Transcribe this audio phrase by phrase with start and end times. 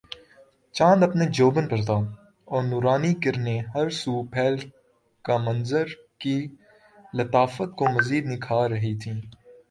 [0.75, 1.97] چاند اپنے جوبن پر تھا
[2.47, 4.55] اور نورانی کرنیں ہر سو پھیل
[5.25, 5.85] کر منظر
[6.21, 6.37] کی
[7.13, 9.19] لطافت کو مزید نکھار رہی تھیں